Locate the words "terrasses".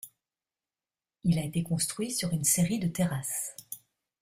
2.87-3.55